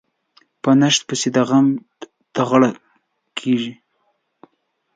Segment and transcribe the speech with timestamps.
[0.61, 1.67] په نشت پسې د غم
[1.97, 2.71] په ټغره
[3.37, 3.73] کېنو.